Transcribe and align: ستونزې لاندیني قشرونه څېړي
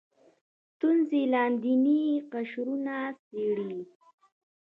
ستونزې 0.73 1.21
لاندیني 1.33 2.01
قشرونه 2.31 2.95
څېړي 3.25 3.77